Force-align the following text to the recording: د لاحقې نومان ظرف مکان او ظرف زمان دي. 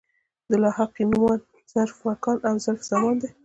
د 0.49 0.51
لاحقې 0.63 1.03
نومان 1.11 1.39
ظرف 1.73 1.97
مکان 2.07 2.37
او 2.47 2.55
ظرف 2.65 2.81
زمان 2.91 3.15
دي. 3.21 3.29